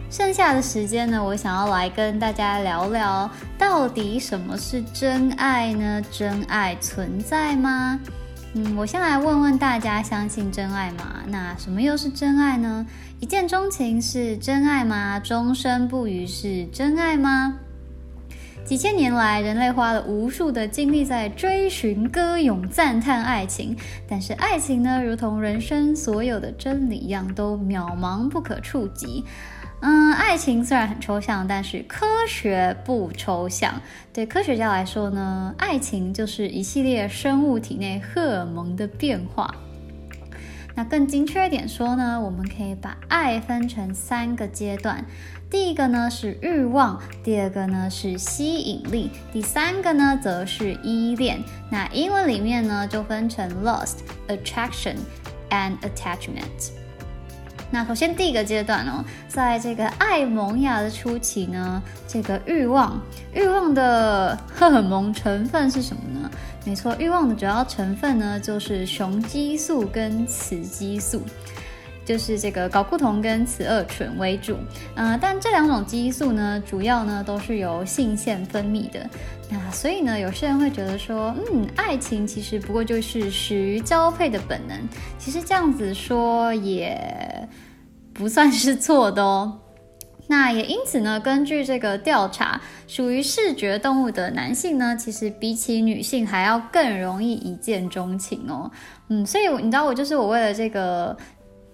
[0.09, 6.01] 剩下的时间呢，我想要来跟大家聊聊，到底什么是真爱呢？
[6.11, 7.97] 真爱存在吗？
[8.53, 11.23] 嗯，我先来问问大家，相信真爱吗？
[11.27, 12.85] 那什么又是真爱呢？
[13.21, 15.17] 一见钟情是真爱吗？
[15.21, 17.55] 终身不渝是真爱吗？
[18.63, 23.75] 几千年来，人类花了无数的精力在追寻、歌咏、赞叹爱情，
[24.07, 29.25] 但是爱情呢，如同人生所有的真理一样，都渺茫不可触及。
[29.81, 33.73] 嗯，爱情虽然很抽象，但是科学不抽象。
[34.13, 39.53] 对科学家来说呢，爱情就是一系列生物体内荷尔蒙的变化。
[40.75, 45.05] 那更精确一点说呢，我们可以把爱分成三个阶段。
[45.49, 51.43] 第一个呢是欲望，第二个呢是吸引力，第三个呢则是依恋。
[51.69, 54.95] 那英文里面呢就分成 lust、attraction
[55.49, 56.80] and attachment。
[57.71, 63.01] 那首先第一个阶段哦，在这个爱萌芽的初期呢，这个欲望，
[63.33, 66.29] 欲望的荷尔蒙成分是什么呢？
[66.65, 71.23] 没错，欲望的主要成分呢就是雄激素跟雌激素。
[72.11, 74.57] 就是这个睾固酮跟雌二醇为主，
[74.95, 79.09] 嗯，但这两种激素呢，主要呢都是由性腺分泌的。
[79.49, 84.77] 那所以呢，有些人会觉得说，嗯，爱情其实不过就是始于交配的本能。
[85.17, 87.47] 其实这样子说也
[88.13, 89.57] 不算是错的哦。
[90.27, 98.69] 那也因此呢，根据这个调查，属于视觉动物的男性呢，其实比起女性还要更容易一见钟情哦。
[99.07, 101.15] 嗯，所以你知道，我就是我为了这个。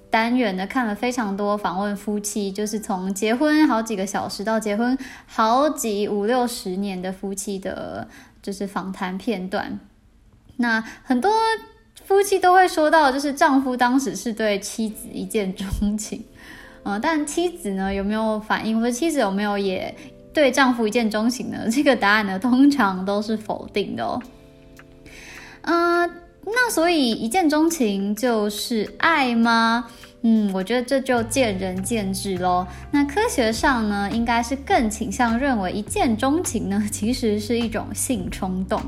[0.09, 8.07] 单元的看了非常多访问夫妻，就是从结婚好几个小时到结婚好几五六十年的夫妻的，
[8.41, 9.79] 就是访谈片段。
[10.55, 11.31] 那很多
[12.05, 16.23] 夫妻都会说到，就是丈夫当时是对妻子一见钟情，
[16.83, 19.93] 嗯，但妻子呢有没有反应，或者妻子有没有也
[20.33, 21.67] 对丈夫一见钟情呢？
[21.69, 24.21] 这个答案呢通常都是否定的哦。
[25.63, 26.26] 嗯。
[26.45, 29.89] 那所以一见钟情就是爱吗？
[30.21, 32.65] 嗯，我觉得这就见仁见智喽。
[32.91, 38.81] 那科学上呢，应该是更倾向认为一见钟情呢， 其实是一种性冲动。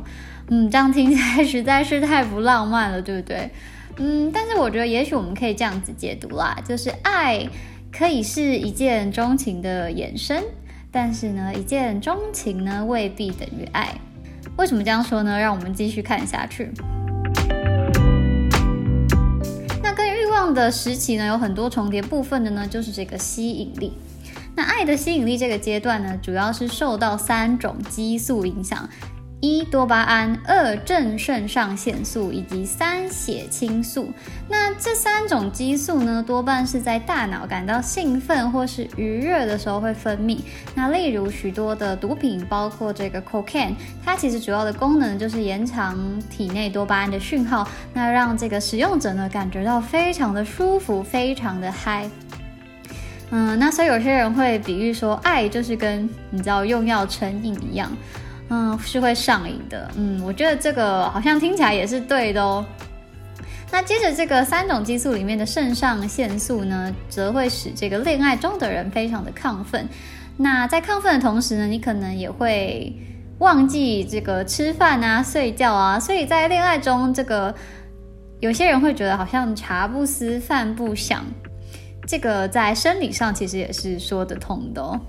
[0.48, 3.50] 嗯，这样听起来实在是太不浪漫了，对不对？
[3.98, 7.48] 嗯，但是我觉得也许我们可以这样子解读啦，就是爱
[7.92, 10.42] 可以是一见钟情的衍生，
[10.92, 13.94] 但是呢，一见钟情呢未必等于爱。
[14.58, 15.38] 为什么这样说呢？
[15.40, 16.72] 让我们继续看下去。
[20.48, 23.94] 的时期呢，有很多重叠部分的呢，就是这个吸引力。
[24.56, 28.90] 那爱的吸引力这个阶段呢，主要是受到三种激素影响。
[29.42, 34.12] 一多巴胺，二正肾上腺素，以及三血清素。
[34.50, 40.40] 那这三种激素呢，多半是在大脑感到兴奋或是愉悦的时候会分泌。
[40.76, 45.98] 那例如许多的毒品，包括这个 cocaine，它其实主要的功能就是延长
[46.30, 52.10] 体内多巴胺的讯号，那让这个使用者呢感觉到非常的舒服，非常的嗨。
[53.32, 57.90] 嗯，那所以有些人会比喻说，爱就是跟你知道用药成瘾一样。
[58.50, 59.90] 嗯，是会上瘾的。
[59.96, 62.66] 嗯，我觉得这个好像听起来也是对的哦。
[63.72, 69.88] 那接着这个三种激素里面的肾上腺素呢，则会使这个恋爱中的人非常的亢奋。
[70.38, 72.92] 那在亢奋的同时呢，你可能也会
[73.38, 76.00] 忘记这个吃饭啊、睡觉啊。
[76.00, 77.54] 所以在恋爱中，这个
[78.40, 81.24] 有些人会觉得好像茶不思饭不想。
[82.08, 85.00] 这个在生理上其实也是说得通的哦。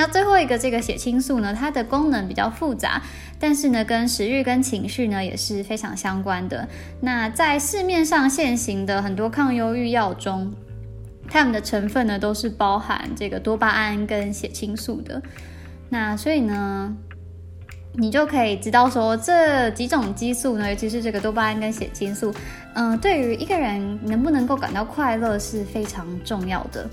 [0.00, 3.02] 那最后一个这个血清素呢，它的功能比较复杂，
[3.38, 6.66] 但是呢，跟食欲跟情绪呢也是非常相关的。
[7.02, 10.54] 那在市面上现行的很多抗忧郁药中，
[11.28, 15.20] 它们的成分呢都是包含这个多巴胺跟血清素的。
[15.90, 16.96] 那所以呢。
[17.94, 22.32] 你就可以知道说这几种激素呢，尤其是这个多巴胺跟血清素，
[22.74, 26.88] 嗯，对于一个人能不能够感到快乐是非常重要的。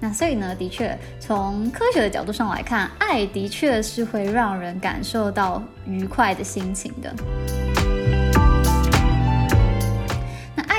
[0.00, 7.14] 那所以呢，的确从科学的角度上来看，爱的确是会让人感受到愉快的心情的。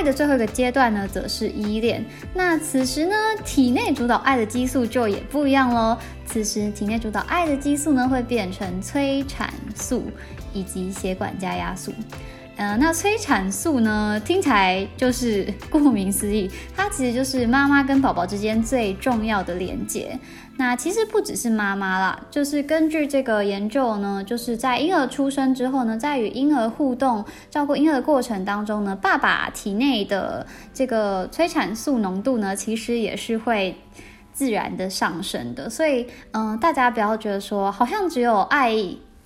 [0.04, 2.04] 的最后一个阶段呢，则是依恋。
[2.34, 5.98] 那此时呢，体内主导爱的激素就也不一样喽。
[6.26, 10.04] 此时体内主导爱的激素呢，会变成催产素
[10.54, 11.94] 以及血管加压素。
[12.62, 16.48] 呃，那催产素呢，听起来就是顾名思义，
[16.78, 20.20] 它其实就是妈妈跟宝宝之间最重要的连接。
[20.58, 33.76] 那其实不只是妈妈啦，就是根据这个研究呢，就是在婴儿出生之后呢，在与婴儿互动、照顾婴儿的过程当中呢，爸爸体内的这个催产素浓度呢，其实也是会
[34.34, 35.68] 自然的上升的。
[35.68, 38.76] 所以，嗯，大家不要觉得说，好像只有爱。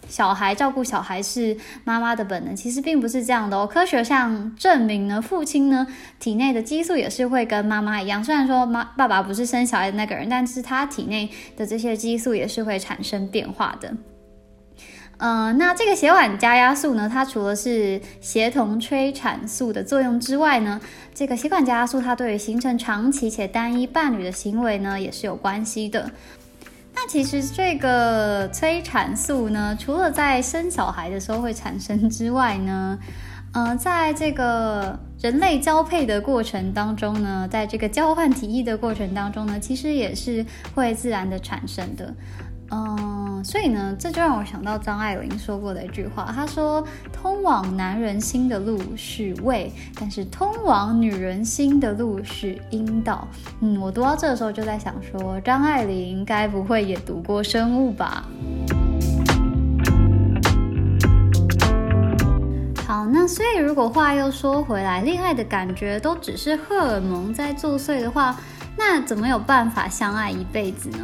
[0.08, 3.66] 小孩照顾小孩是妈妈的本能，其实并不是这样的哦。
[3.66, 5.86] 科学上证明呢，父亲呢
[6.20, 8.24] 体内的激素也是会跟妈妈一样。
[8.24, 13.94] 虽然说妈爸爸不是生小孩的那个人，但是他体内的这些激素也是会产生变化的。
[15.18, 20.82] 呃，那这个血管加压素呢，它除了是协同催产素的作用之外呢，
[21.14, 26.12] 这个血管加压素它对于形成长期且单一伴侣的行为呢，也是有关系的。
[26.96, 32.98] 那其实这个催产素呢，除了在生小孩的时候会产生之外呢，
[33.54, 42.14] 呃，在这个人类交配的过程当中呢，在这个交换体液的过程当中呢，其实也是会自然的产生的。
[42.72, 53.28] 嗯，所以呢，这就让我想到张爱玲说过的一句话，她说：“通往男人心的路是胃，但是通往女人心的路是阴道。”
[53.62, 58.26] 嗯，我读到这的时候就在想说，张爱玲该不会也读过生物吧？
[62.88, 68.36] 好，那所以如果话又说回来，恋爱的感觉都只是荷尔蒙在作祟的话，
[68.76, 70.98] 那怎么有办法相爱一辈子呢？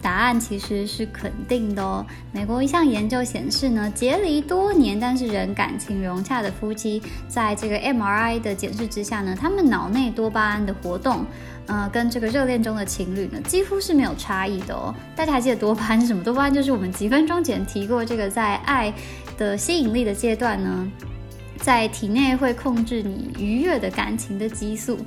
[0.00, 2.04] 答案其实是肯定的哦。
[2.32, 11.24] 美国一项研究显示呢，结离多年但是仍感情融洽的夫妻，在这个 MRI 的检视之下呢，他们脑内多巴胺的活动，
[11.66, 14.94] 呃，跟这个热恋中的情侣呢，几乎是没有差异的哦。
[15.16, 16.22] 大家还记得多巴胺是什么？
[16.22, 18.92] 多巴胺就是我们几分钟前提过，这个在爱
[19.36, 20.90] 的吸引力的阶段呢，
[21.58, 24.98] 在体内会控制你愉悦的感情的激素。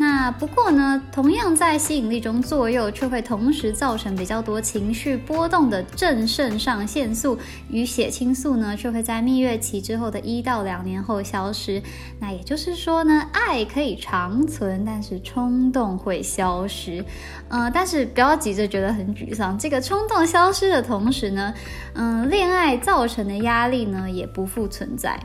[0.00, 11.82] 那不过呢，同样在吸引力中作用，却会同时造成比较多情绪波动的正肾上腺素与血清素呢，却会在蜜月期之后的一到两年后消失。
[12.18, 17.04] 那也就是说呢，爱可以长存，但是冲动会消失。
[17.50, 21.52] 呃，但是不要急着觉得很沮丧，这个冲动消失的同时呢，
[21.92, 25.20] 嗯，恋爱造成的压力呢，也不复存在。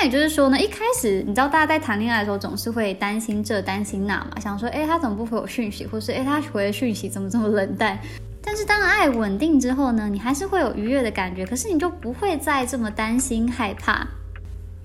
[0.00, 7.98] 那也就是说呢，一开始你知道大家在谈恋爱的时候总是会担心这担心那嘛，想说，哎，他怎么不回我讯息，或是哎，他回的讯息怎么这么冷淡？
[8.40, 14.06] 但是当爱稳定之后呢，你还是会有愉悦的感觉，可是你就不会再这么担心害怕。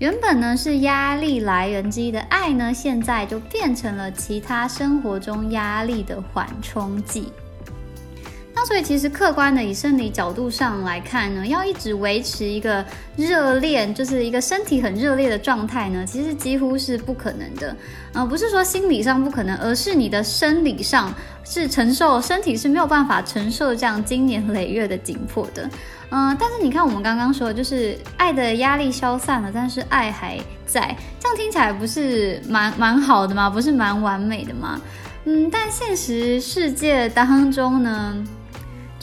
[0.00, 7.32] 原本呢是压力来源之一的爱呢，现在就变成了其他生活中压力的缓冲剂。
[8.56, 12.84] 那所以其实客观的以生理角度上来看呢，要一直维持一个
[13.16, 17.76] 热恋，就是一个身体很热烈的状态呢，其实几乎是不可能的。
[18.12, 21.12] 呃，不是说心理上不可能，而是你的生理上
[21.44, 25.68] 是承受，身体是没有办法承受这样经年累月的紧迫的。
[26.10, 33.50] 嗯，但是你看我们刚刚说，就是爱的压力消散了，但是爱还在，这样听起来不是蛮蛮好的吗？
[33.50, 34.80] 不是蛮完美的吗？
[35.24, 38.14] 嗯，但现实世界当中呢？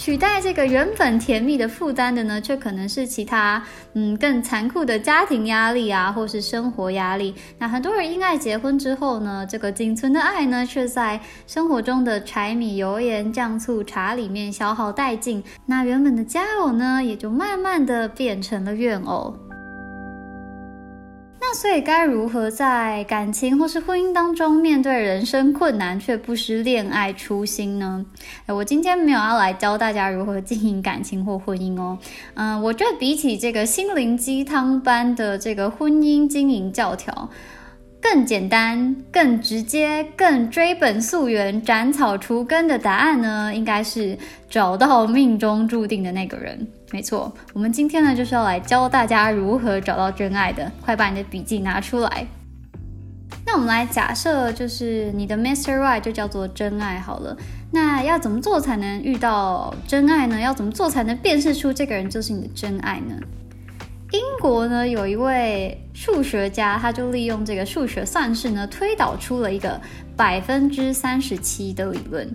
[0.01, 7.35] 取代这个原本甜蜜的负担的呢，却可能是其他嗯更残酷的家庭压力啊，或是生活压力。
[7.59, 15.43] 那很多人因爱结婚之后呢，这个仅存的爱呢，却在生活中的柴米油盐酱醋茶里面消耗殆尽。
[15.67, 19.31] 那原本的家偶呢，也就慢慢的变成了怨偶。
[21.43, 28.05] 那所以该如何在感情或是婚姻当中面对人生困难却不失恋爱初心呢？
[28.45, 31.97] 我今天没有要来教大家如何经营感情或婚姻哦。
[32.35, 37.27] 嗯，我觉得比起这个心灵鸡汤般的这个婚姻经营教条。
[38.01, 44.17] 更简单、更直接、更追本溯源、斩草除根的答案呢，应该是
[44.49, 46.67] 找到命中注定的那个人。
[46.91, 50.69] 没错，我们今天呢就是要来教大家如何找到真爱的。
[50.81, 52.25] 快把你的笔记拿出来。
[53.45, 55.77] 那我们来假设，就是你的 Mr.
[55.77, 57.37] Right 就叫做真爱好了。
[57.71, 60.39] 那要怎么做才能遇到真爱呢？
[60.39, 63.15] 要怎么做才能辨识出这个人就是你的真爱呢？
[64.11, 69.79] 英国呢有一位数学家，他就利用这个数学算式呢，推导出了一个
[70.15, 72.29] 百分之三十七的理论。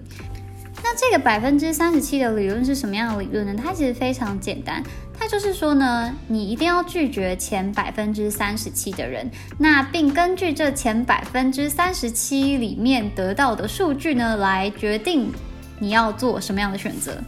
[0.83, 3.55] 那这个百分之三十七的理论是什么样的理论呢？
[3.63, 4.83] 它其实非常简单，
[5.19, 15.33] 它就是说呢，你一定要拒绝前百分之三十七的人，那并根据这前百分之三十七里面得到的数据呢，来决定
[15.79, 17.21] 你要做什么样的选择。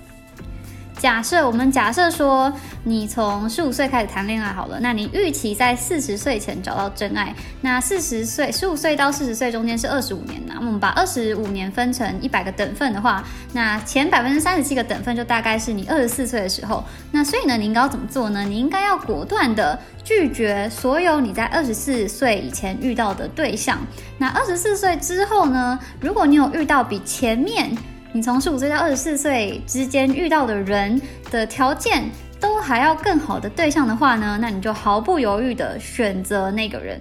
[0.98, 7.32] 假设我们假设说，你从十五岁开始谈恋爱好了，那你预期在四十岁前找到真爱。
[7.60, 10.54] 那四十岁，十五岁到四十岁中间是二十五年呢？
[10.58, 13.22] 我们把二十五年分成一百个等份的话，
[13.52, 16.84] 那前百分之三十七个等份就大概是你二十四岁的时候。
[17.12, 18.42] 那所以呢，你应该要怎么做呢？
[18.42, 23.78] 你应该要果断的拒绝所有你在二十四岁以前遇到的对象。
[24.18, 25.78] 那二十四岁之后呢？
[26.00, 27.70] 如果你有遇到比前面
[28.18, 31.00] 你从十五岁到二十四岁之间遇到的人
[31.30, 32.10] 的条件
[32.40, 37.00] 都还要更好的对象的话呢，那你就毫不犹豫的选择那个人。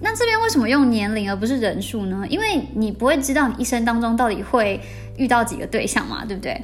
[0.00, 2.24] 那这边为什么用年龄而不是人数呢？
[2.30, 4.80] 因为你不会知道你一生当中到底会
[5.18, 6.58] 遇到几个对象嘛，对不对？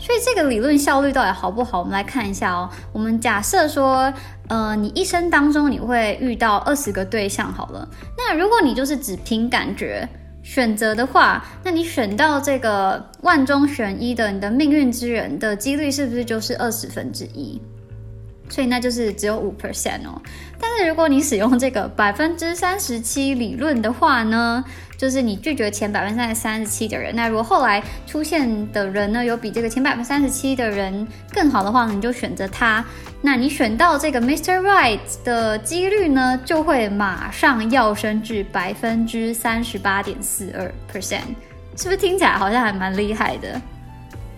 [0.00, 1.78] 所以这个理论效率到底好不好？
[1.78, 2.68] 我们来看一下哦。
[2.92, 4.12] 我们假设说，
[4.48, 7.88] 呃，你一生当中你会遇到二十个对象好了。
[8.16, 10.08] 那如果你就是只凭感觉
[10.48, 17.60] 选择的话，那你选到这个万中选一的你的命运之人的几率是不是就是二十分之一？
[18.48, 20.20] 所以那就是只有五 percent 哦。
[20.60, 24.64] 但是如果你使用这个百分之三十七理论的话呢，
[24.96, 27.14] 就是你拒绝前百分之三十七的人。
[27.14, 32.84] 那如果后来出现的人呢，有比这个前百分之三十七的人更好的话，你就选择他。
[33.20, 34.60] 那你选到这个 Mr.
[34.60, 41.34] Right 的几率呢，就会马上跃升至百分之三十八点四二 percent。
[41.76, 43.60] 是不是听起来好像还蛮厉害的？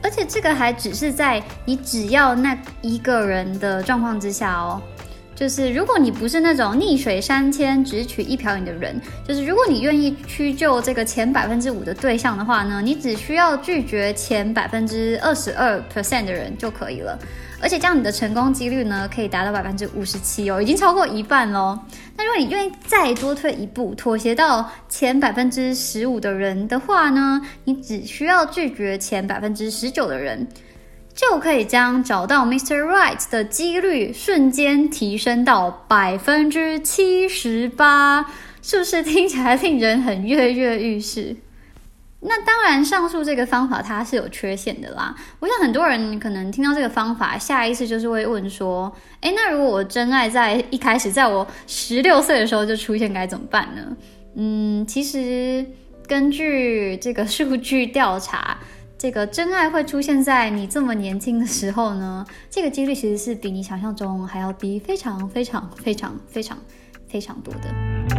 [0.03, 4.81] 而且这个还只是在你只要那一个人的状况之下哦，
[5.41, 17.18] 就是如果你不是那种逆水三千只取一瓢饮的人，就是如果你愿意屈就这个前百分之五的对象的话呢，你只需要拒绝前百分之二十二 percent 的人就可以了。
[17.62, 21.78] 而且这样你的成功几率呢，可以达到百分之五十七哦，已经超过一半喽。
[22.18, 30.47] 那如果你愿意再多退一步，妥协到前百分之十五的人的话呢，你只需要拒绝前百分之十九的人，
[31.15, 32.83] 就可以将找到 Mr.
[32.83, 38.27] Right 的几率瞬间提升到百分之七十八，
[38.63, 41.37] 是不是听起来令人很跃跃欲试？
[42.23, 45.15] 那当然，上述这个方法它是有缺陷的啦。
[45.39, 53.97] 我想很多人可能听到这个方法，下意识就是会问说：“诶，那如果我真爱在一开始，在我十六岁的时候就出现，该怎么办呢？”
[54.37, 55.65] 嗯，其实
[56.07, 58.59] 根据这个数据调查，
[59.01, 66.59] 这个真爱会出现在你这么年轻的时候呢，这个几率其实是比你想象中还要低，非常非常非常非常
[67.09, 68.10] 非常多的。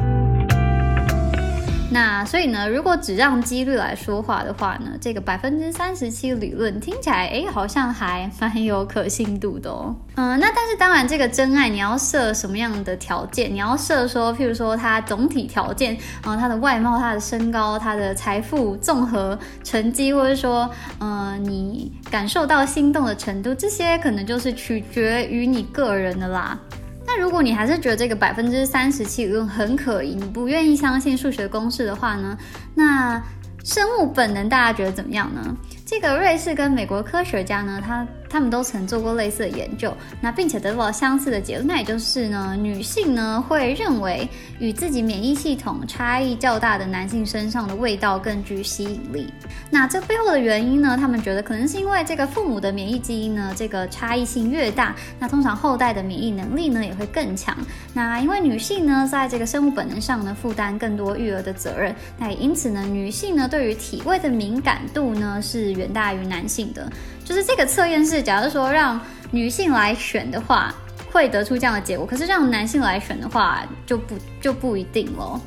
[1.94, 9.94] 那所以呢，如果只让几率来说话的话呢，这个百分之三十七理论听起来，哎，好像还蛮有可信度的哦。
[10.16, 13.54] 嗯，那但是当然，这个真爱你要设什么样的条件？
[13.54, 20.70] 你要设说，譬如说他总体条件，然后，他的外貌、他的身高、他的财富综合成绩，或者说，
[21.02, 26.58] 嗯，你感受到心动的程度，这些可能就是取决于你个人的啦。
[27.06, 32.38] 那如果你还是觉得这个百分之三十七理论很可疑，你不愿意相信数学公式的话呢？
[32.76, 33.22] 那
[33.64, 35.56] 生物本能大家觉得怎么样呢？
[35.86, 38.08] 这个瑞士跟美国科学家呢，他。
[38.32, 44.28] 他们都曾做过类似的研究，那并且得到相似的结论，那也就是呢，女性呢会认为
[44.60, 49.32] 与自己免疫系统差异较大的男性身上的味道更具吸引力。
[49.70, 57.58] 那这背后的原因呢，他们觉得可能是因为这个父母的免疫基因呢，这个差异性越大，那通常后代的免疫能力呢也会更强。
[57.94, 66.90] 那因为女性呢，在这个生物本能上呢负担更多育儿的责任，那也因此呢，女性呢对于体味的敏感度呢是远大于男性的。
[67.32, 69.00] 就是这个测验是，假如说让
[69.32, 70.76] 女性来选的话，
[71.14, 75.40] 会得出这样的结果；可是让男性来选的话，就不就不一定了。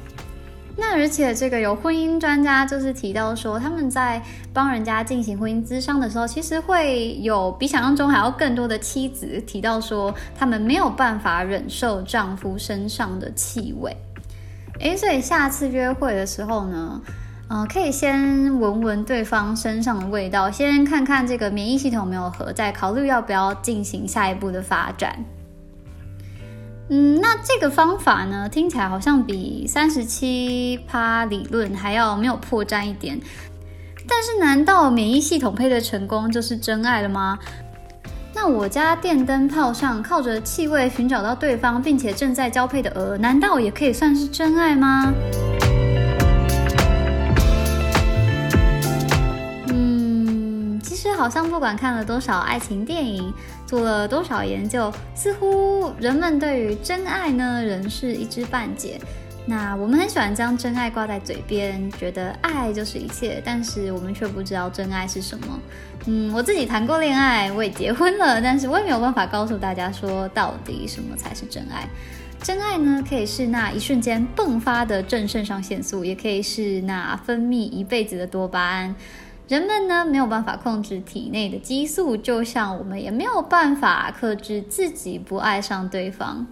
[0.78, 13.94] 那而且这个有婚姻专家就是提到说，他们在帮人家进行婚姻咨商的时候，其实会有比想象中还要更多的妻子提到说，他们没有办法忍受丈夫身上的气味。
[14.80, 16.98] 诶，所以下次约会的时候呢？
[17.48, 25.22] 嗯，可以先闻闻对方身上的味道，先看看这个免疫系统没有合，再考虑要不要进行下一步的发展。
[26.88, 33.20] 嗯，那这个方法呢，听起来好像比三十七趴理论还要没有破绽一点。
[34.06, 37.38] 但是，难道免疫系统配对成功就是真爱了吗？
[38.34, 45.12] 那我家电灯泡上靠着气味寻找到对方，并且正在交配的鹅，难道也可以算是真爱吗？
[51.16, 53.32] 好像不管看了多少爱情电影，
[53.66, 59.00] 做了多少研究，似乎人们对于真爱呢仍是一知半解。
[59.46, 65.60] 那我们很喜欢将真爱挂在嘴边，觉得爱就是一切，但是我们却不知道真爱是什么。
[66.06, 71.86] 嗯，我自己谈过恋爱，我也结婚了，但是我也没有办法告诉大家说到底什么才是真爱。
[72.42, 78.94] 真爱呢，可以是那一瞬间迸发的正肾上腺素，也可以是那分泌一辈子的多巴胺。
[79.46, 86.46] 人们呢没有办法控制体内的激素，就像我们也没有办法克制自己不爱上对方。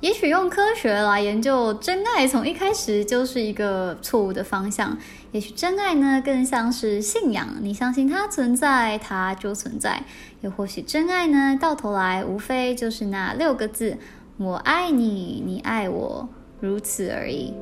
[0.00, 4.98] 也许用科学来研究真爱，从一开始就是一个错误的方向。
[5.30, 10.02] 也许真爱呢更像是信仰，你相信它存在，它就存在。
[10.40, 13.96] 又或许真爱呢，到头来无非就是那六个字：
[14.38, 16.28] 我爱你，你爱我，
[16.58, 17.54] 如此而已。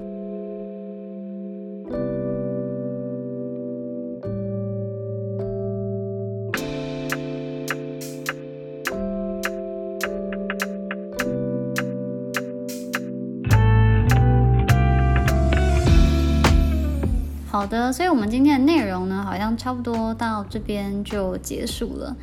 [17.70, 22.14] 的，所以我们今天的内容呢，好像差不多到这边就结束了。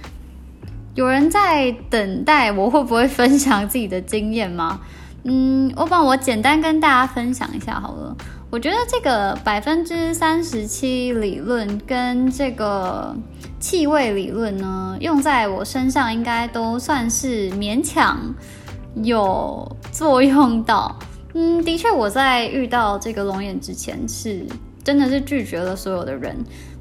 [0.93, 4.81] 有人在等待我会不会分享自己的经验吗？
[5.23, 8.15] 嗯，我帮我简单跟大家分享一下好了。
[8.49, 13.15] 我觉得这个百分之三十七理论跟这个
[13.59, 18.33] 气味理论呢，用在我身上应该都算是勉强
[19.03, 20.97] 有作用到。
[21.33, 24.45] 嗯，的确，我在遇到这个龙眼之前是
[24.88, 26.33] 真的是拒绝了所有的人。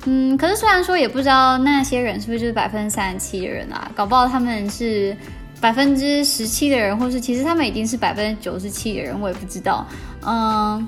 [0.05, 5.17] 嗯，可是虽然说也不知道那些人是不是就是百分之三十七的人啊，搞不好他们是
[5.61, 9.85] 百分之十七的人，或是其实他们已经是百分之九十七的人，我也不知道。
[10.25, 10.87] 嗯，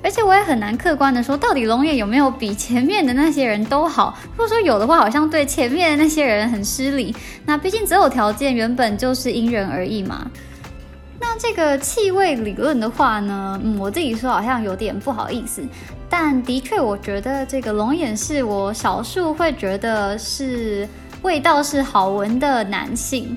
[0.00, 4.16] 而且我也很难客观的说，到底龙眼有没有比前面的那些人都好？
[4.30, 7.12] 如果说有的话，好像对前面的那些人很失礼。
[7.44, 10.30] 那毕竟择偶条件原本就是因人而异嘛。
[11.20, 15.62] 那这个气味理论的话呢，嗯，我自己说好像有点不好意思，
[16.08, 20.88] 但的确，我觉得这个龙眼是我少数会觉得是
[21.22, 23.36] 味道是好闻的男性。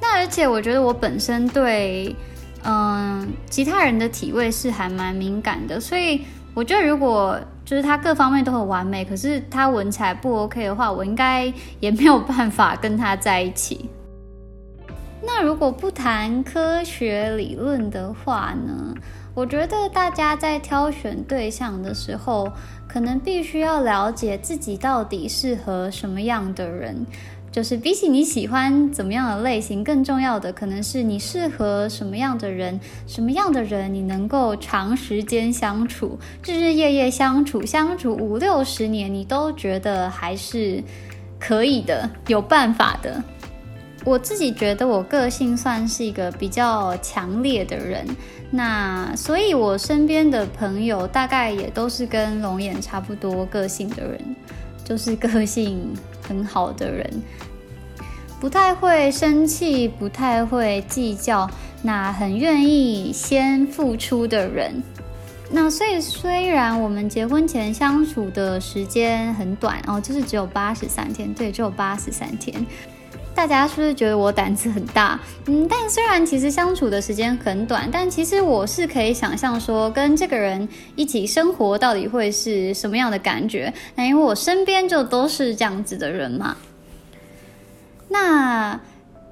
[0.00, 2.14] 那而且我觉得我本身对
[2.62, 6.22] 嗯其他人的体味是还蛮敏感的，所以
[6.52, 13.88] 我觉得如果就是他各方面都很完美，可是他闻起来不 OK 的话，我应该也没有办法跟他在一起。
[15.26, 18.94] 那如果不谈科学理论的话呢？
[19.34, 22.52] 我觉得大家在挑选对象的时候，
[22.86, 27.04] 可能必须要了解自己到底适合什么样的人。
[27.50, 40.82] 就是比起你喜欢怎么样的类型，更重要的可能是你适合什么样的人，什么样的人你能够长时间相处，日日夜夜相处，相处五六十年，你都觉得还是
[41.38, 43.22] 可以的，有办法的。
[44.04, 48.06] 我自己觉得我个性算是一个比较强烈的人，
[48.50, 54.20] 那所以我身边的朋友大概也都是跟龙眼差不多个性的人，
[54.84, 55.90] 就是个性
[56.28, 57.10] 很好的人，
[58.38, 61.50] 不太会生气，不太会计较，
[61.82, 64.82] 那很愿意先付出的人。
[65.50, 72.66] 那所以虽然我们结婚前相处的时间很短哦，就是只有八十三天，对，只有八十三天。
[73.34, 75.18] 大家是不是觉得我胆子很大？
[75.46, 80.66] 嗯，但虽然其实相处的时间很短，但其实我是可以想象说，跟这个人
[80.96, 83.74] 一起生活到底会是什么样的感觉。
[83.96, 86.56] 那因为我身边就都是这样子的人嘛。
[88.08, 88.80] 那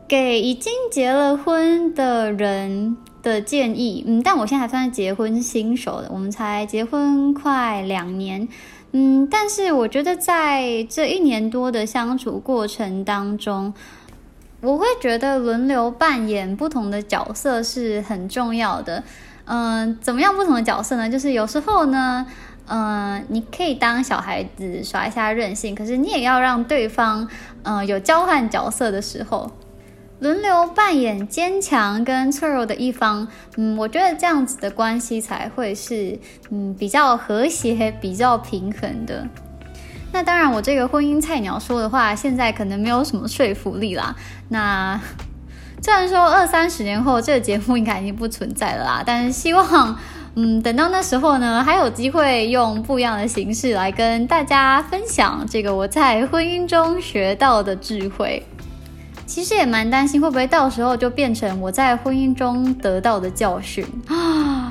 [0.09, 8.49] 给已经结了婚的人的建议，嗯，但我现在还算是结婚新手的，我们才结婚快两年。
[8.93, 13.73] 嗯，但是我觉得在这一年多的相处过程当中，
[14.61, 19.03] 我会觉得轮流扮演不同的角色是很重要的。
[19.47, 21.09] 嗯，怎么样不同的角色呢？
[21.09, 22.27] 就是有时候呢，
[22.69, 27.27] 嗯，你可以当小孩子耍一下任性，可是你也要让对方，
[27.63, 29.51] 嗯，有交换角色的时候。
[30.23, 36.17] 轮流扮演坚强跟脆弱的一方，嗯，我觉得这样子的关系才会是，
[36.51, 39.27] 嗯，比较和谐、比较平衡的。
[40.13, 44.15] 那当然，我这个婚姻菜鸟说的话，现在可能没有什么说服力啦。
[44.49, 45.01] 那
[45.83, 49.99] 虽然说二三十年后这个节目应该已经不存在了啦，但是希望，
[50.37, 58.41] 嗯，等到那时候呢，还有机会用不一样的形式来跟大家分享这个我在婚姻中学到的智慧。
[59.35, 64.71] 其实也蛮担心，会不会到时候就变成我在婚姻中得到的教训啊？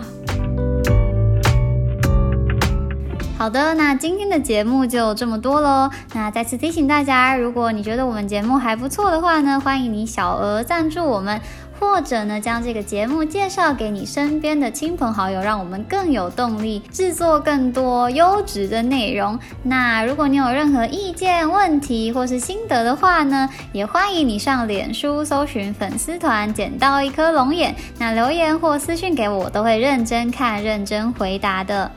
[3.40, 5.90] 好的，那今天的节目就这么多喽。
[6.14, 11.42] 那再次提醒大家，如果你觉得我们节目还不错的话呢，欢迎你小额赞助我们。
[11.82, 19.38] 或者呢，将这个节目介绍给你身边的亲朋好友，让我们更有动力制作更多优质的内容。
[19.64, 31.92] 那如果你有任何意见、问题或是心得的话呢，也欢迎你上脸书搜寻粉丝团“捡到一颗龙眼”，那留言或私讯给我，我都会认真看、认真回答的。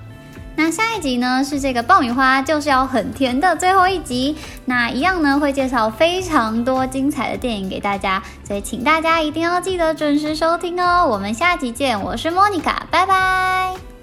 [0.57, 4.37] 那下一集呢是这个爆米花就是要很甜的最后一集，
[4.67, 11.07] 那一样呢会介绍非常多精彩的电影给大家，所以请大家一定要记得准时收听哦。
[11.07, 13.94] 我们下集见，我是莫妮卡，拜拜。